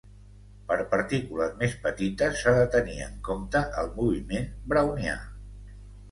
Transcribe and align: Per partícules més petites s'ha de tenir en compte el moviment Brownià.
Per 0.69 0.75
partícules 0.91 1.51
més 1.59 1.73
petites 1.83 2.39
s'ha 2.39 2.53
de 2.59 2.63
tenir 2.75 2.95
en 3.07 3.19
compte 3.27 3.61
el 3.83 3.91
moviment 3.99 4.49
Brownià. 4.73 5.13